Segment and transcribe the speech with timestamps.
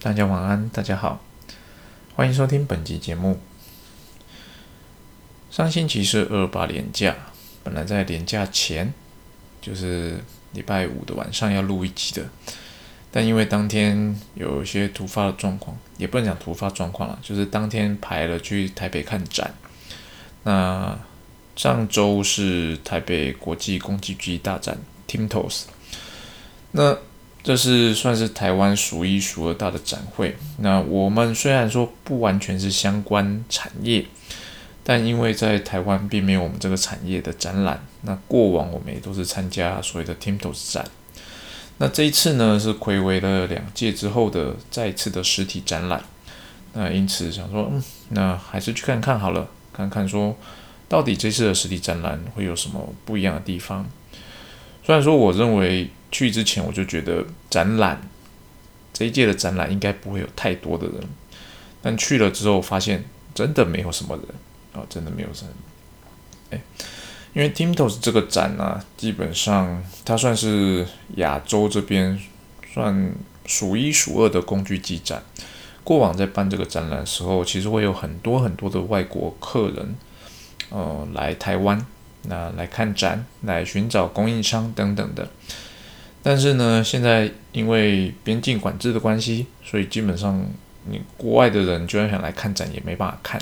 [0.00, 1.20] 大家晚安，大家好，
[2.14, 3.40] 欢迎收听本集节目。
[5.50, 7.16] 上星期是二八连假，
[7.64, 8.94] 本来在连假前，
[9.60, 10.22] 就是
[10.52, 12.28] 礼拜五的晚上要录一集的，
[13.10, 19.52] 但因为当天有一些突发的状况，也不能讲突发状况了，就是当天排了去台北看展。
[20.44, 20.96] 那
[21.56, 25.64] 上周是台北国际公击机大展 （TIMTOS），
[26.70, 26.96] 那
[27.42, 30.36] 这是算是台湾数一数二大的展会。
[30.58, 34.04] 那我们虽然说不完全是相关产业，
[34.82, 37.82] 但因为在台湾并没有我们这个产业的展览。
[38.02, 40.84] 那过往我们也都是参加所谓的 TIMTOS 展。
[41.78, 46.02] 那这一次呢，是暌违了两届之后的再次的实体展览。
[46.74, 50.36] 那因此想说，嗯，那还是去看看好了，看看说。
[50.90, 53.84] 到底这次的实体展览会有什么不一样的地方？
[54.82, 58.00] 虽然说我认为去之前我就觉得展览
[58.92, 60.96] 这一届的展览应该不会有太多的人，
[61.82, 64.26] 但去了之后发现真的没有什么人
[64.72, 65.50] 啊，真的没有什么。
[66.50, 66.60] 哎，
[67.34, 72.18] 因为 TIMTOS 这个展呢，基本上它算是亚洲这边
[72.72, 73.12] 算
[73.46, 75.22] 数一数二的工具机展。
[75.84, 79.94] 过往在办这个展览的时候，其实会有很多很多的外国客人。
[80.70, 81.86] 呃，来台湾，
[82.24, 85.26] 那来看展，来寻找供应商等等的。
[86.28, 90.44] 但是呢，现在因为边境管制的关系，所以基本上
[90.84, 93.40] 你国外的人就算想来看展也没办法看。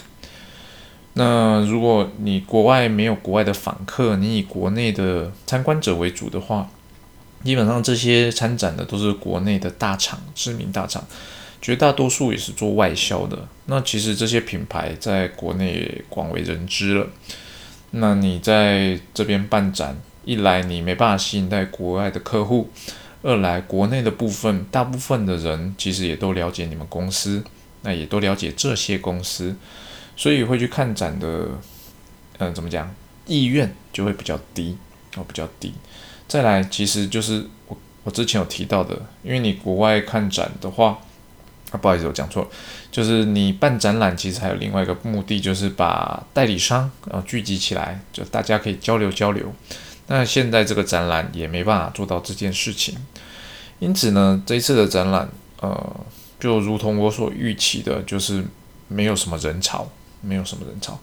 [1.15, 6.71] 那如果你国外没有国外的访客，你以国内的参观者为主的话，
[7.43, 11.05] 基本上这些参展的都是国内的大厂，知名大厂。
[11.61, 17.09] 绝大多数也是做外销的，那其实这些品牌在国内广为人知了。
[17.91, 19.97] 那你在这边办展，
[20.27, 22.69] 一来你没办法吸引到国外的客户，
[23.23, 27.43] 二来国内的部分大部分的人其实也都了解你们公司，
[27.81, 29.57] 那也都了解这些公司，
[30.15, 31.49] 所以会去看展的，
[32.37, 32.95] 嗯，怎么讲，
[33.27, 34.77] 意愿就会比较低
[35.17, 35.73] 哦，比较低。
[36.29, 40.99] 再来，其实就是我我之前有提到的，因为你国外看展的话。
[41.73, 42.49] 啊，不好意思，我讲错了。
[42.93, 49.53] 就是你办展览，其实还有另外一个目的，就是把代理商啊聚集起来，就大家可以交流交流。
[50.07, 52.97] 那现在这个展览也没办法做到这件事情，
[53.79, 55.29] 因此呢，这一次的展览，
[55.61, 55.97] 呃，
[56.39, 58.45] 就如同我所预期的，就是
[58.89, 59.89] 没有什么人潮，
[60.21, 60.99] 没有什么人潮。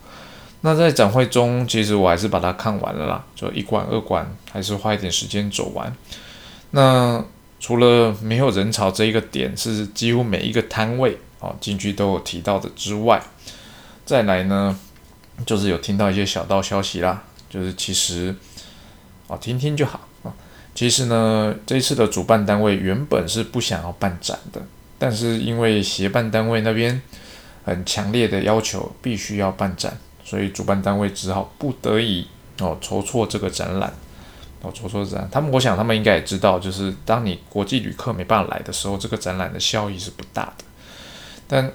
[0.61, 5.95] 那在展会中，其实我还是把它看完了啦，就一馆二馆，还是花一点时间走完。
[6.71, 7.23] 那。
[7.59, 13.23] 除了没有人潮这一个点是几乎每一个摊位哦进去都有提到的之外，
[14.05, 14.77] 再来呢
[15.45, 18.35] 就是有听到一些小道消息啦，就是其实
[19.27, 20.33] 哦听听就好啊。
[20.75, 24.61] 其实呢这次的主办单位原本是不想要办展的，
[24.97, 27.01] 但是因为协办单位那边
[27.63, 32.27] 很强烈的要求必须要办展，所以主办单位只好不得已
[32.59, 33.93] 哦筹措这个展览。
[34.65, 40.63] 哦，筹措展，他们我想他们应该也知道，就是当你国际旅客没办法来的时候，这个展览的效益是不大的。
[41.49, 41.69] 但，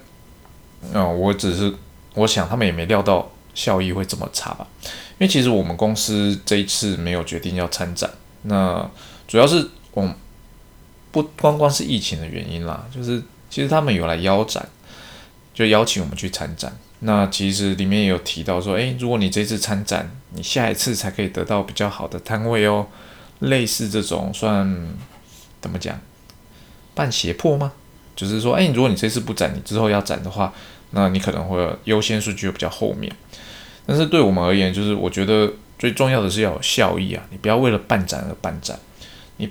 [0.94, 1.75] 嗯，我只是
[2.15, 4.64] 我想他们也没料到效益会这么差吧？
[5.19, 8.08] 因为其实我们公司这一次没有决定要参展，
[8.42, 8.88] 那
[9.26, 10.08] 主要是我
[11.10, 13.20] 不光光是疫情的原因啦，就是
[13.50, 14.68] 其实他们有来邀展，
[15.52, 16.72] 就邀请我们去参展。
[17.00, 22.86] 那其实里面也有提到说，诶，如果你这次参展，你下一次才可以得到比较好的摊位哦。
[23.41, 24.88] 类似这种算
[25.60, 26.00] 怎么讲，
[26.94, 27.72] 半胁迫吗？
[28.14, 30.52] 就是说，诶，如果你这次不展，你之后要展的话，
[30.91, 33.12] 那你可能会优先数据比较后面。
[33.88, 38.78] 但是对我们而言，就是我觉得最重要的是要有效益啊，你不要为了办展而办展。
[39.38, 39.50] 你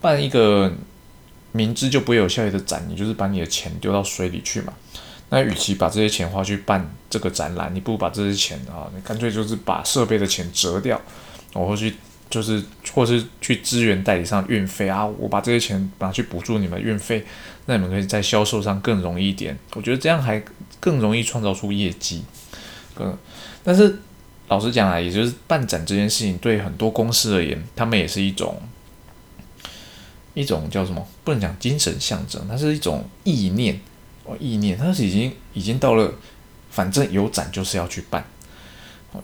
[0.00, 0.72] 办一个
[1.50, 4.72] 明知就不会有效益的展，你就是把你的钱丢到水里去嘛。
[5.30, 11.00] 那与其把这些钱花去办这个展览，你不如把这些钱啊，你干脆就是把设备的钱折掉，
[11.52, 11.92] 然后去
[12.30, 12.62] 就是
[12.94, 17.26] 或是去支援代理商运费啊，我把这些钱拿去补助你们运费，
[17.66, 19.58] 那你们可以在销售上更容易一点。
[19.74, 20.40] 我觉得这样还
[20.78, 22.22] 更容易创造出业绩。
[22.98, 23.16] 嗯，
[23.64, 23.98] 但是
[24.48, 28.56] 老实讲啊，也就是办展这件事情对很多公司而言，他们也是一种
[30.34, 31.06] 一种叫什么？
[31.24, 33.80] 不能讲精神象征，它是一种意念。
[34.24, 36.08] 哦，意念，它是已经已经到了，
[36.70, 38.24] 反正有展就是要去办，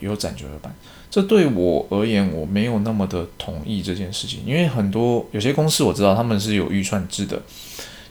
[0.01, 0.75] 有展就要办。
[1.09, 7.41] 这对我而言，我没有那么的同意这件事情，因为很多有些公司我知道他们是有预算制的，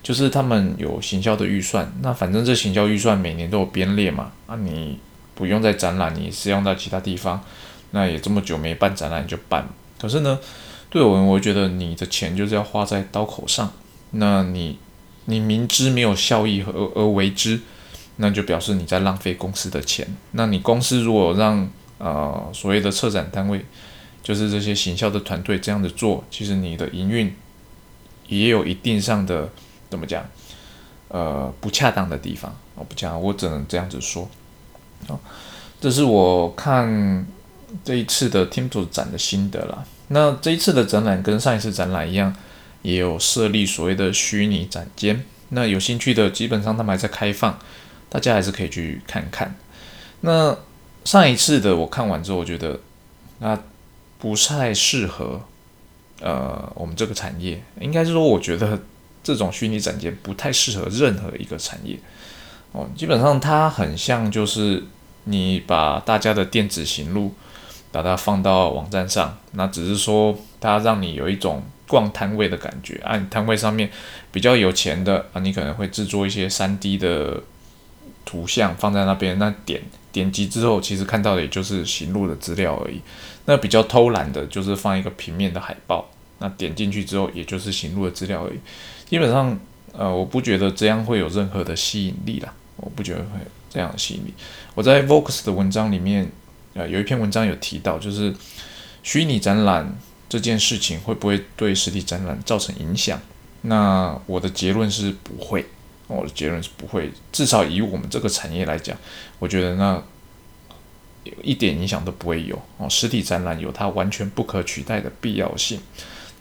[0.02, 4.98] 就是他们有行销的预算，那反正这行销预算每年都有编列嘛，啊，你
[5.38, 7.42] 不用在展览，你是用在其他地方，
[7.92, 9.66] 那也这么久没办展览就办。
[9.98, 10.38] 可是呢，
[10.90, 13.72] 对我我觉得你的钱就是要花在刀口上，
[14.12, 14.80] 那你。
[15.30, 17.60] 你明知没有效益而而为之，
[18.16, 20.08] 那就表示你在浪费公司的钱。
[20.32, 23.66] 那你公司如果让呃所谓的策展单位，
[24.24, 27.36] 就是这些行销的团队这样子做，其实你的营运
[28.28, 29.50] 也有一定上的
[29.90, 30.26] 怎么讲？
[31.10, 34.30] 呃，不恰当的地方，我不讲，我只能这样子说。
[35.08, 35.20] 哦，
[35.80, 37.26] 这是我看
[37.86, 39.86] 这一次的 team 组展的心得啦。
[40.08, 42.36] 那这一次的展览跟上一次展览一样，
[42.82, 45.24] 也有设立所谓的虚拟展间。
[45.50, 47.58] 那有兴趣的，基本上他们还在开放，
[48.10, 49.56] 大家还是可以去看看。
[50.22, 50.58] 那
[51.06, 52.80] 上一次的我看完之后，我觉得
[53.40, 53.58] 那
[54.18, 55.42] 不太适合
[56.22, 58.80] 呃我们这个产业，应该是说，我觉得。
[59.24, 62.00] 这种虚拟展间不太适合任何一个产业
[62.72, 64.84] 哦，基本上它很像就是
[65.24, 67.34] 你把大家的电子行路
[67.92, 73.90] 把它放到网站上，那只是说它让你有一种逛摊位的感觉啊，摊位上面
[74.32, 77.42] 比较有钱的啊，你可能会制作一些 3D 的
[78.26, 79.82] 图像放在那边，那点
[80.12, 83.02] 点击之后，其实看到的也就是行路的资料而已。
[83.46, 86.10] 那比较偷懒的就是放一个平面的海报，
[86.40, 88.60] 那点进去之后也就是行路的资料而已。
[89.10, 89.58] 基本上，
[89.98, 92.54] 呃，我不觉得这样会有任何的吸引力啦。
[92.76, 94.34] 我不觉得会有这样的吸引力。
[94.76, 96.32] 我在 Vox 的文章里面，
[96.76, 98.32] 呃，有一篇文章有提到，就是
[99.02, 99.98] 虚拟展览
[100.30, 103.20] 这件事情会不会对实体展览造成影响？
[103.64, 105.66] 那我的结论是不会。
[106.06, 107.12] 我的结论是不会。
[107.32, 108.96] 至少以我们这个产业来讲，
[109.40, 110.02] 我觉得那
[111.42, 112.62] 一点影响都不会有。
[112.78, 115.82] 哦，实体展览有它完全不可取代的必要性。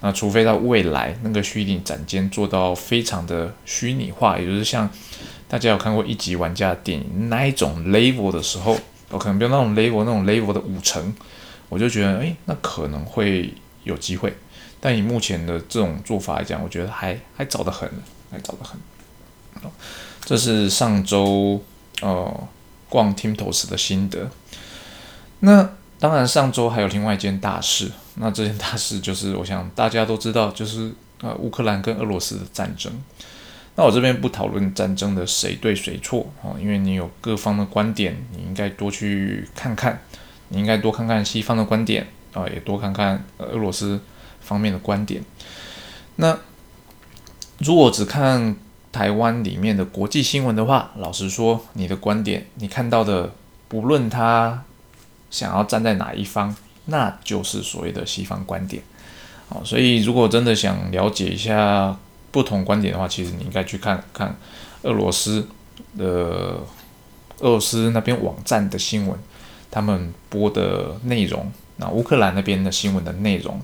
[0.00, 4.88] 那除非在未来那个虚拟展间做到非常的虚拟化，也就是像
[5.48, 8.76] 大家有看过一级玩家的电影那一种 level 的时候，
[9.08, 11.14] 我可能比如那种 level 那种 level 的五层，
[11.68, 13.52] 我就觉得哎，那可能会
[13.84, 14.32] 有机会。
[14.80, 17.90] 但以目前的这种做法来讲，我觉得还还早得很，
[18.30, 18.78] 还早得很。
[20.24, 21.62] 这是上周
[22.02, 22.48] 呃
[22.88, 24.30] 逛 Timtos 的心得。
[25.40, 25.70] 那。
[25.98, 27.90] 当然，上周还有另外一件大事。
[28.16, 32.92] 那这件大事就是，我想大家都知道，就是呃乌克兰跟俄罗斯的战争。
[33.76, 40.02] 那我这边不讨论战争的谁对谁错啊，因为你有各方的观点，你应该多去看看，
[40.48, 43.98] 你应该多看看西方的观点啊，也多看看俄罗斯
[44.40, 45.22] 方面的观点。
[46.16, 46.38] 那
[47.58, 48.54] 如果只看
[48.92, 53.32] 台湾里面的国际新闻的话，老实说，你的观点，你看到的，
[53.68, 54.62] 不论它。
[55.30, 56.54] 想要站在哪一方，
[56.86, 58.82] 那就是所谓的西方观点，
[59.48, 61.96] 哦，所以如果真的想了解一下
[62.30, 64.36] 不同观点的话，其实你应该去看看
[64.82, 65.46] 俄罗斯
[65.98, 66.04] 的
[67.40, 69.18] 俄罗斯那边网站的新闻，
[69.70, 73.60] 他们播的内容，那乌克兰那边的新闻的内容，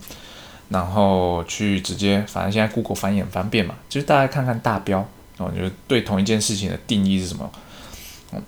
[0.68, 5.06] 然后去直接，反正现在 Google 翻译很方便嘛，就是大家看看大标，
[5.38, 7.50] 哦，就是对同一件事情的定义是什么，
[8.32, 8.42] 嗯，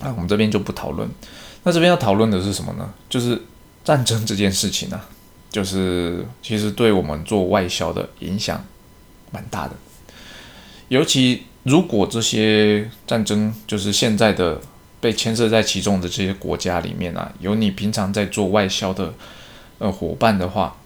[0.00, 1.08] 那我们这边就不讨论。
[1.66, 2.88] 那这边要讨论的是什么呢？
[3.10, 3.42] 就是
[3.82, 5.00] 战争这件事情呢，
[5.50, 8.64] 就是其实对我们做外销的影响
[9.32, 9.74] 蛮大的。
[10.86, 14.60] 尤其如果这些战争就是现在的
[15.00, 19.12] 被牵涉在其中的这些国家里面啊，有你平常在做外销的
[19.78, 20.76] 呃伙伴的话，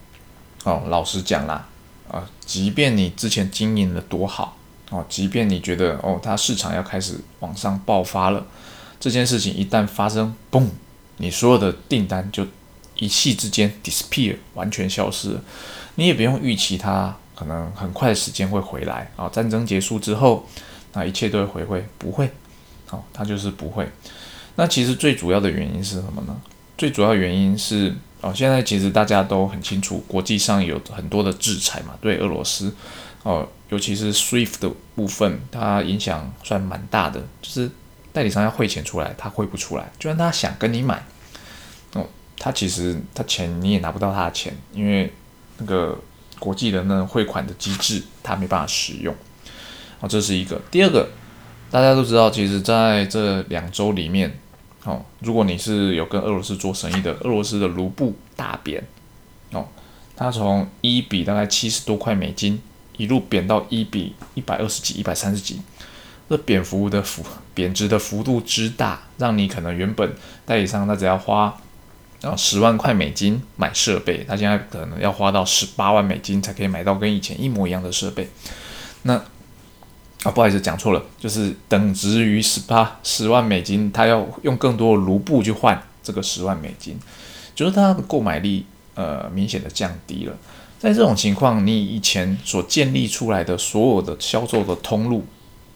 [0.65, 1.69] 哦，老实讲啦，
[2.11, 4.56] 啊，即便你之前经营的多好
[4.88, 8.46] 哦，即便你觉得哦，它市场要开始往上爆发了。
[9.00, 10.66] 这件事情一旦发生，嘣，
[11.16, 12.46] 你所有的订单就
[12.96, 15.40] 一气之间 disappear，完全消失了。
[15.94, 19.26] 你也不用预期它可能很快的时间会回来啊。
[19.30, 20.46] 战争结束之后，
[20.92, 22.30] 那一切都会回归，不会，
[22.86, 23.88] 好，它就是不会。
[24.56, 26.36] 那其实最主要的原因是什么呢？
[26.76, 32.74] 最主要原因是哦，现在其实大家都很清楚，国际上有很多的制裁嘛，对俄罗斯
[33.22, 37.70] 哦，尤其是 SWIFT 的部分，它影响算蛮大的，就是。
[38.12, 39.90] 代理商要汇钱出来，他汇不出来。
[39.98, 41.05] 就算他想跟你买，
[41.94, 42.06] 哦，
[42.38, 45.12] 他其实他钱你也拿不到他的钱，因为
[45.58, 45.98] 那个
[46.38, 49.14] 国际的那汇款的机制他没办法使用。
[50.00, 50.60] 哦，这是一个。
[50.70, 51.08] 第二个，
[51.70, 54.38] 大家都知道，其实在这两周里面，
[54.84, 58.82] 哦，如果你是有跟俄罗斯做生意的，俄罗斯的卢布大贬，
[59.52, 59.69] 哦，
[60.17, 62.60] 它从一比大概七十多块美金，
[62.96, 65.60] 一路贬到一比一百二十几、一百三十几。
[66.31, 70.15] 这贬幅的幅贬值的幅度之大，让你可能原本
[70.46, 71.60] 代理商他只要花
[72.22, 78.31] 啊十万块美金买设备，他现在可能要花到十八万美金才可以买到跟以前一模一样的设备。
[79.03, 79.15] 那
[80.22, 86.96] 啊不好意思讲错了，就是等值于十八十万美金，他要用更多卢布去换这个十万美金，
[87.56, 90.37] 就是他的购买力呃明显的降低了。
[90.79, 95.25] 在这种情况，你以前所建立出来的所有的销售的通路、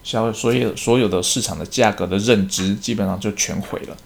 [0.05, 3.97] 销所有所有的市场的价格的认知，基本上就全毁了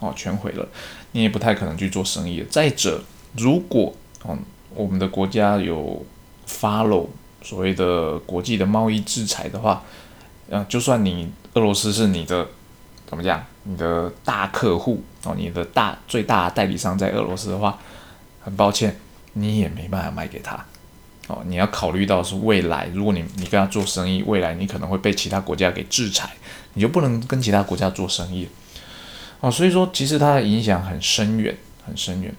[0.00, 0.66] 哦，全毁了。
[1.12, 2.42] 你也不太可能去做生意。
[2.48, 3.02] 再者，
[3.36, 4.38] 如果哦，
[4.74, 6.06] 我们的国家有
[6.48, 7.06] follow
[7.42, 9.82] 所谓的国际的贸易制裁的话，
[10.48, 12.46] 呃，就算你俄罗斯是你的
[13.06, 17.78] 怎么讲，你的大客户哦，你的大最大代理商在俄罗斯的话，
[18.40, 18.98] 很抱歉。
[19.34, 20.64] 你也没办法卖给他，
[21.28, 26.30] 哦，你要考虑到是未来，如果你你跟他做生意，未来你可能会被其他国家给制裁，
[26.72, 28.48] 你就不能跟其他国家做生意，
[29.40, 31.54] 哦，所以说其实它的影响很深远，
[31.86, 32.34] 很深远。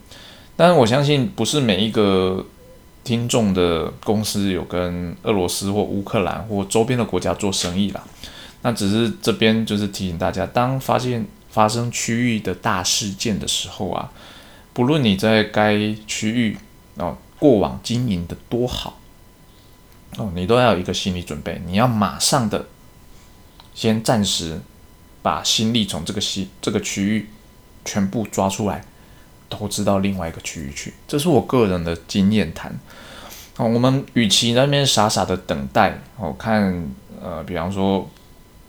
[0.55, 2.43] 但是我相信不是每一个
[3.03, 8.03] 听众的公司有跟俄罗斯或乌克兰或周边的国家做生意啦，
[8.63, 14.11] 那只是这边就是提醒大家，当发现发生区域的大事件的时候啊，
[14.73, 15.77] 不论你在该
[16.07, 16.57] 区域。
[16.95, 18.99] 哦，过往经营的多好
[20.17, 22.67] 哦，你都要有一个心理准备，你要马上的
[23.73, 24.59] 先暂时
[25.21, 27.29] 把心力从这个西这个区域
[27.85, 28.83] 全部抓出来，
[29.49, 30.93] 投资到另外一个区域去。
[31.07, 32.77] 这是我个人的经验谈。
[33.57, 36.87] 哦，我们与其那边傻傻的等待，哦，看
[37.21, 38.09] 呃，比方说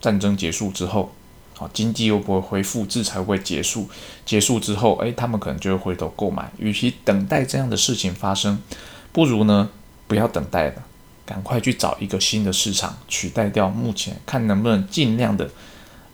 [0.00, 1.12] 战争结束之后。
[1.60, 3.86] 哦，经济又不会恢复，制裁会结束？
[4.24, 6.50] 结束之后，诶，他们可能就会回头购买。
[6.56, 8.58] 与其等待这样的事情发生，
[9.12, 9.68] 不如呢
[10.08, 10.82] 不要等待了，
[11.26, 15.50] 赶快去找一个新的市场取代掉目前，看能不能尽量的，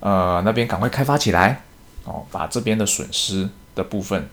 [0.01, 1.63] 呃，那边赶快开发起来，
[2.03, 4.29] 哦，把这边的损失的部分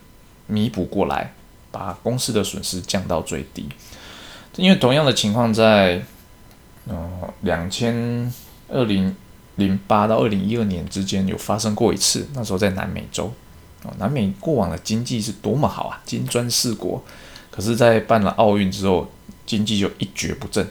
[0.48, 1.32] 弥补过来，
[1.70, 3.68] 把公司的损失降到最低。
[4.56, 6.02] 因为同样的情况在，
[6.88, 8.32] 呃，两千
[8.68, 9.14] 二零。
[9.56, 13.32] 零八到二零一二年之间有发生过一次，那时候在南美洲，
[13.84, 17.02] 哦，南美过往的经济是多么好啊，金砖四国，
[17.50, 19.08] 可是，在办了奥运之后，
[19.46, 20.68] 经济就一蹶不振，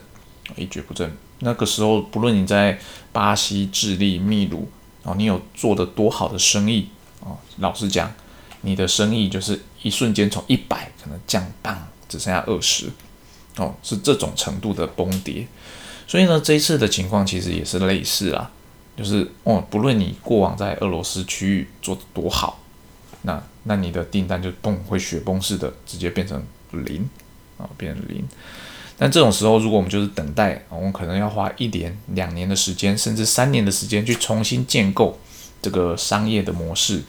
[0.57, 1.09] 一蹶不振。
[1.39, 2.77] 那个时候，不论你在
[3.11, 4.67] 巴西、智利、秘鲁，
[5.03, 6.89] 哦，你有做的多好的生意，
[7.21, 8.13] 哦，老实讲，
[8.61, 12.89] 你的生意就是一瞬间从一百可能降半，只剩下二十，
[13.57, 15.47] 哦，是这种程度的崩跌。
[16.07, 18.51] 所以呢，这一次的情况其实也是类似啊。
[18.95, 22.59] 就是哦，不论你过往在俄罗斯区域做的多好，
[23.23, 27.09] 那那你的订单就崩会雪崩式的直接变成零
[27.57, 28.23] 啊，变成零。
[28.95, 35.19] 但这种时候，如果我们就是等待，我们可能要花一年、两年的时间，甚至三年的时间去重新建构
[35.61, 37.01] 这个商业的模式，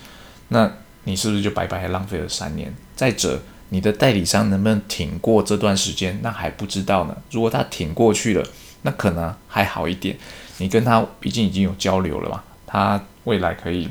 [0.49, 0.73] 那
[1.05, 2.75] 你是不是就白白浪费了三年？
[2.97, 7.17] 再者，你的代理商能不能挺过这段时间，那还不知道呢。
[7.31, 8.49] 如果他挺过去了，
[8.85, 10.17] 那可能还好一点。
[10.59, 13.89] 你跟他毕竟已经有交流了嘛，他未来可以，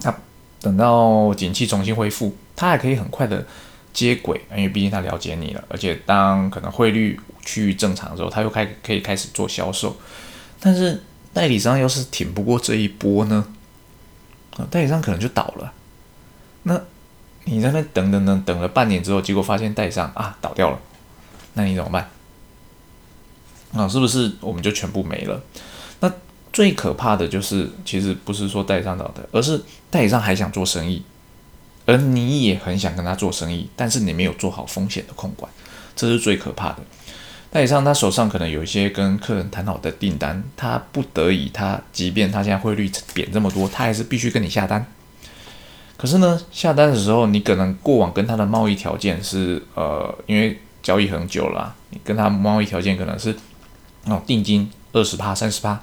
[0.00, 0.14] 他
[0.60, 3.44] 等到景气重新恢复，他还可以很快的
[3.92, 9.96] 接轨，因为毕竟他了解你了，而且当可能汇率趋于正常的时候，他又开可以开始做销售。
[10.60, 13.44] 但是代理商要是挺不过这一波呢，
[14.56, 15.72] 啊，代理商可能就倒了。
[16.62, 16.80] 那
[17.44, 20.78] 你在那等等等等了半年之后，结果发现代理商啊倒掉了，
[21.54, 22.08] 那你怎么办？
[23.72, 25.40] 啊，是不是我们就全部没了？
[26.00, 26.12] 那
[26.52, 29.60] 最可怕的就是，其实不是说代理商倒的，而是
[29.90, 31.02] 代理商还想做生意，
[31.86, 35.50] 而你也很想跟他做生意，但是你没有做好风险的控管，
[35.94, 36.78] 这是最可怕的。
[37.50, 44.86] 代理商他手上可能有一些跟客人谈好的订单，他不得已，他即便他现在汇率贬这么多，他还是必须跟你下单。
[45.96, 53.34] 可是呢，下单的时候，你可能过往跟他的贸易条件是，呃，因为交易很久了，你跟他贸易条件可能是，
[54.04, 54.70] 哦，定金。
[54.90, 55.78] 二十趴、三十趴，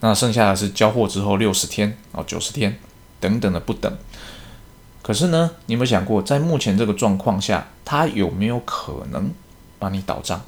[0.00, 2.78] 那剩下的是交货之后六十天哦、九十天
[3.20, 3.94] 等等的不等。
[5.02, 9.30] 可是呢，你有没有想过，在目前这个状况下，他有没有可能
[9.78, 10.40] 帮你倒账？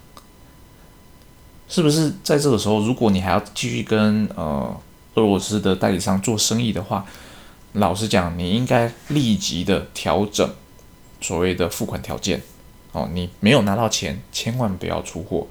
[1.69, 4.75] 是不是在这个时候，如果你还要继续跟呃
[5.15, 7.05] 俄罗斯的代理商做生意的话，
[7.75, 10.51] 老实讲，你应该立即的调整
[11.21, 12.43] 所谓的付款条件
[12.93, 13.11] 哦。
[13.13, 15.47] 你没有拿到钱，千万不要出货。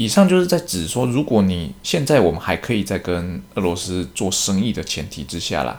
[0.00, 5.78] 以上就是在指说，如果你现在我们还可以在跟俄罗斯做生意的前提之下啦，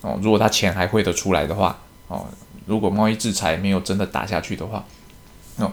[0.00, 2.26] 哦，如果他钱还汇得出来的话，哦，
[2.66, 4.84] 如果贸易制裁没有真的打下去的话，
[5.58, 5.70] 哦，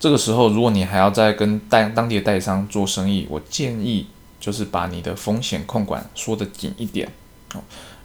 [0.00, 4.06] 这个时候如果你还要再跟代当地的代理商做生意，我建议
[4.40, 7.06] 就是把你的风险控管说得紧一点，
[7.52, 7.60] 哦，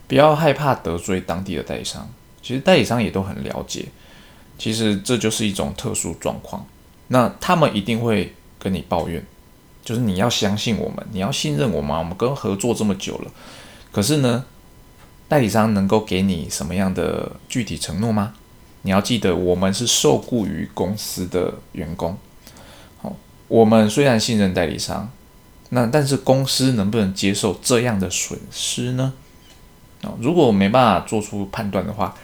[0.06, 2.06] 不要害怕得罪当地的代理商，
[2.42, 3.86] 其实代理商也都很了解，
[4.58, 6.66] 其实这就是一种特殊状况，
[7.08, 8.34] 那他们一定会。
[8.64, 9.22] 跟你抱怨，
[9.84, 13.30] 就是你要相信我们，你要信任我们，我们跟合作这么久了，
[13.92, 14.46] 可是呢，
[15.28, 18.32] 代理商能够给你什么样的具体承诺吗？
[18.80, 22.16] 你要记得，我们是受雇于公司的员工，
[23.02, 23.14] 好
[23.48, 25.10] 我们虽然信任代理商，
[25.68, 29.12] 那但是公司能不能接受这样的损失呢？
[30.02, 32.14] 啊，如果没办法做出判断的话，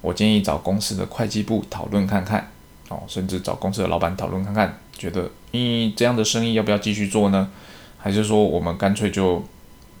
[0.00, 2.50] 我建议找公司的会计部讨论看看，
[2.90, 7.48] 哦，甚至找公司的老板讨论看看，觉得你这样的生意要不要继续做呢？
[7.96, 9.42] 还是说我们干脆就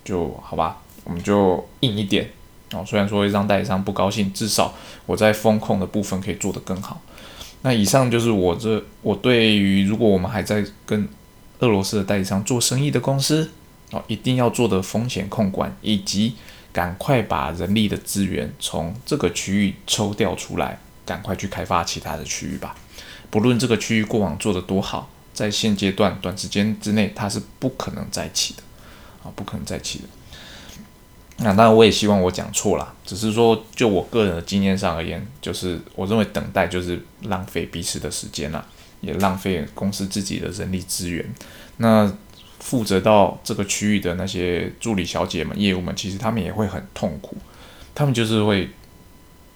[0.04, 2.28] 就好吧，我们就硬一点，
[2.72, 4.74] 哦，虽然说会让代理商不高兴，至少
[5.06, 7.00] 我在风控的部分可以做得更好。
[7.62, 11.08] 那以上就是我这我对于如果我们还在跟
[11.58, 13.50] 俄罗斯的代理商做生意的公司
[13.92, 16.34] 哦，一定要做的风险控管，以及
[16.72, 20.78] 赶快把人力的资源从这个区域抽调出来，
[21.10, 22.76] 赶快去开发其他的区域吧。
[23.30, 28.62] 不论这个区域过往做的多好，在现阶段短时间之内它是不可能再起的
[29.24, 30.04] 啊，不可能再起的。
[31.38, 38.64] 那当然，我也希望我讲错了，只是说就我个人的经验上而言，就是我认为等待就是浪费彼此的时间啦，
[39.00, 41.24] 也浪费公司自己的人力资源。
[41.78, 42.12] 那
[42.60, 47.36] 负责到这个区域的那些助理小姐们、业务们，其实他们也会很痛苦，
[47.94, 48.68] 他们就是会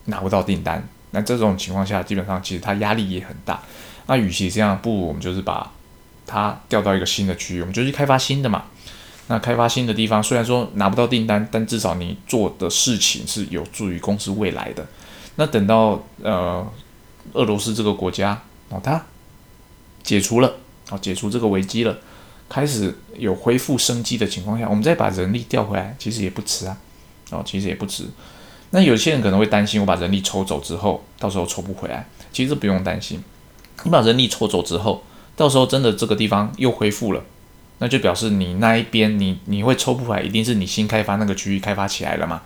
[0.07, 0.89] 拿不到订单。
[1.15, 3.63] 那这种情况下，基本上其实他压力也很大。
[4.07, 5.73] 那与其这样，不如我们就是把
[6.27, 8.65] 他调到一个新的区域，我们就去开发新的嘛。
[9.29, 14.87] 那开发新的地方，虽然说拿不到订单，但至少你做的事情是有助于公司未来的。
[15.37, 16.67] 那等到呃
[17.33, 19.03] 俄罗斯这个国家哦，它
[20.03, 20.57] 解除了
[20.91, 21.97] 哦，解除这个危机了，
[22.51, 26.77] 开始有恢复生机的情况下，我们再把人力调回来，其实也不迟啊。
[27.31, 28.05] 哦，其实也不迟。
[28.75, 32.09] 那有些人可能会担心，我把人力抽走之后，到时候抽不回来。
[32.33, 33.23] 其实不用担心，
[33.85, 35.05] 你把人力抽走之后，
[35.37, 37.23] 到时候真的这个地方又恢复了。
[37.79, 42.43] 那就表示你那一边你你会抽不回来，一定是你新开发那个区域开发起来了嘛，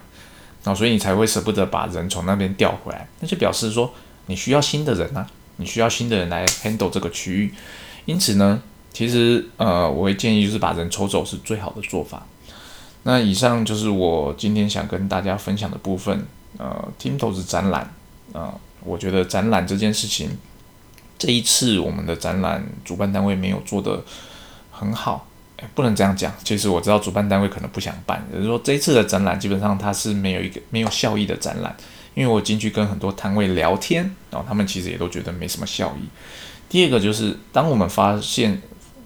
[0.64, 3.08] 啊，所以你才会舍不得把人从那边调回来。
[3.20, 3.90] 那就表示说
[4.26, 7.54] 你需要新的人啊，你需要新的人来 handle 这个区域。
[8.04, 12.26] 因此呢，其实呃，我会建议就是把人抽走是最好的做法。
[13.08, 16.26] 那以上就是我今天想跟大家分享的部分。
[16.58, 17.90] 呃，Team 投资展览
[18.34, 18.52] 啊，
[18.84, 20.36] 我觉得展览这件事情，
[21.18, 24.04] 这一次我们的展览主办单位没有做的。
[24.70, 25.26] 很好，
[25.74, 26.30] 不能这样讲。
[26.44, 31.74] 其实我知道主办单位可能不想办，也就是说这一次的展览基本上它是没有一个没有效益的展览。
[32.14, 36.06] 因为我进去跟很多摊位聊天，然后他们其实也都觉得没什么效益。
[36.68, 38.60] 第二个就是当我们发现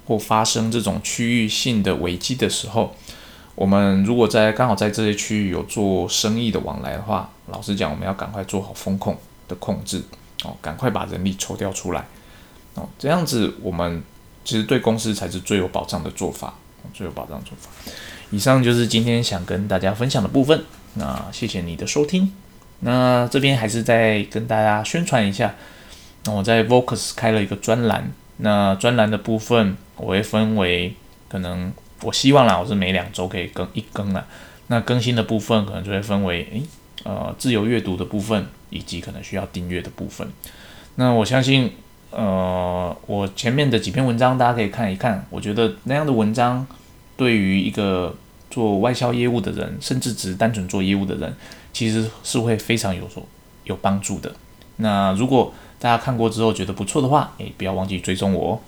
[0.07, 2.95] 或发生这种区域性的危机的时候，
[3.55, 9.17] 我们如果在刚好在这些区域有做生意的往来的话，老实讲，我们要赶快做好风控
[9.49, 10.03] 的控制
[10.45, 12.05] 哦，赶快把人力抽调出来
[12.75, 14.03] 哦，这样子我们。
[14.45, 16.53] 其实对公司才是最有保障的做法，
[16.93, 17.71] 最有保障做法。
[18.33, 20.65] 以上就是今天想跟大家分享的部分。
[20.95, 22.33] 那谢谢你的收听。
[22.81, 25.55] 那这边还是再跟大家宣传一下。
[26.25, 28.11] 那我在 Vocus 开了一个专栏。
[28.39, 30.97] 那专栏的部分我会分为
[31.29, 34.25] 可能我希望啦，我是每两周可以更一更啦。
[34.69, 36.63] 那更新的部分可能就会分为诶
[37.05, 40.29] 呃自由阅读的部分，以及可能需要订阅的部分。
[40.97, 41.73] 那我相信。
[42.15, 46.67] 呃，我前面的几篇文章大家可以看一看，我觉得那样的文章
[47.17, 48.15] 对于一个
[48.51, 51.35] 做外销业务的人，甚至只是单纯做业务的人，
[51.73, 53.27] 其实是会非常有所
[53.65, 54.31] 有帮助的。
[54.77, 58.61] 那如果大家看过之后觉得不错的话，诶，不要忘记追踪我哦。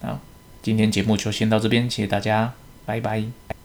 [0.00, 0.18] 那
[0.62, 2.54] 今天节目就先到这边，谢谢大家，
[2.88, 3.57] 拜拜。